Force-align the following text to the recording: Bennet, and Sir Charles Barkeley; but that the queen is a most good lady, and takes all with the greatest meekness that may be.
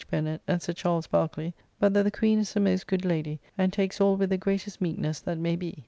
Bennet, 0.09 0.41
and 0.47 0.59
Sir 0.63 0.73
Charles 0.73 1.05
Barkeley; 1.05 1.53
but 1.79 1.93
that 1.93 2.01
the 2.01 2.09
queen 2.09 2.39
is 2.39 2.55
a 2.55 2.59
most 2.59 2.87
good 2.87 3.05
lady, 3.05 3.39
and 3.55 3.71
takes 3.71 4.01
all 4.01 4.17
with 4.17 4.31
the 4.31 4.37
greatest 4.39 4.81
meekness 4.81 5.19
that 5.19 5.37
may 5.37 5.55
be. 5.55 5.77